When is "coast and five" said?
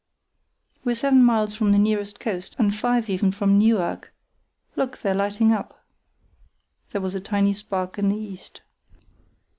2.19-3.07